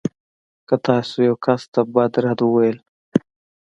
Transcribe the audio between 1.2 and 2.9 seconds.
يو کس ته بد رد وویل.